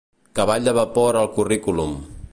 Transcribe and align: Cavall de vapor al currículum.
Cavall 0.39 0.65
de 0.69 0.73
vapor 0.79 1.21
al 1.21 1.31
currículum. 1.37 1.97